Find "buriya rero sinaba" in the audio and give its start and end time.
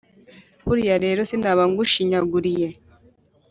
0.65-1.63